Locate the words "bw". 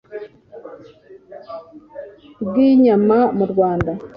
2.45-2.53